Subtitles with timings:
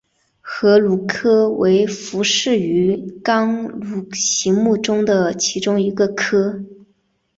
[0.41, 6.59] 河鲈科为辐鳍鱼纲鲈形目的其中一个科。